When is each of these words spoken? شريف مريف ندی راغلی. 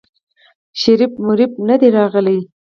شريف 0.81 1.11
مريف 1.27 1.51
ندی 1.67 1.87
راغلی. 1.95 2.37